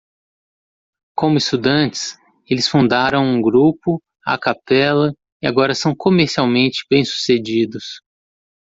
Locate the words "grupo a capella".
3.39-5.13